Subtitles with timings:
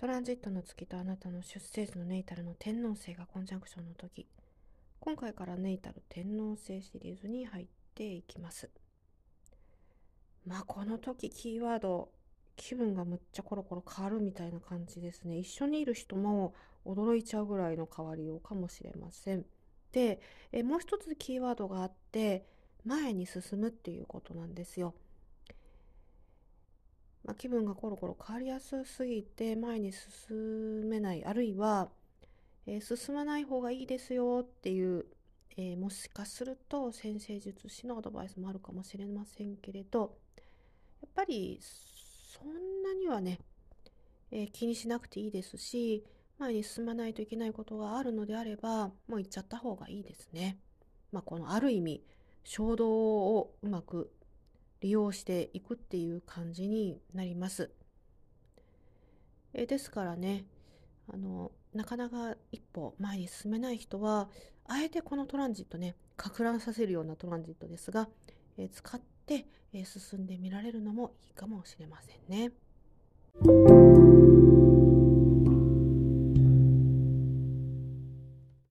[0.00, 4.26] トランジットの月とあなたの出生時のネイタルの天王星がコンジャンクションの時。
[4.98, 8.70] 今回からネイタル天王星シリーズに入っていきます。
[10.46, 12.08] まあこの時キーワード
[12.56, 15.36] 気分がむっちゃコロコロ変わるみたいな感じですね。
[15.36, 16.54] 一緒にいる人も
[16.86, 19.44] 驚いちゃうぐらいの変わりようかもしれません。
[19.92, 20.18] で
[20.50, 22.46] えもう一つキーワードがあって
[22.86, 24.94] 前に進むっていうことなんですよ。
[27.24, 31.90] まあ、気分がコロコロ変わりやすすぎて前に進めないあるいは、
[32.66, 35.04] えー、進まない方がいいですよっていう、
[35.56, 40.16] えー、もしかすると先生術師のアドバイスもあるかもしれませんけれど
[41.02, 43.38] やっぱりそんなにはね、
[44.30, 46.04] えー、気にしなくていいですし
[46.38, 50.58] 前に進まないといけないことがあるのであればもう行っちゃった方がいいですね。
[51.12, 52.02] まあ、このある意味
[52.44, 54.10] 衝動をうまく
[54.80, 57.70] 利用していくっていう感じになります。
[59.52, 60.44] えですからね
[61.12, 64.28] あのなかなか一歩前に進めない人は
[64.66, 68.08] あえてこのトランジットねか乱させるようなトランジットですが、
[68.58, 72.52] え使って、え進んでみられるのもいいかもしれませんね。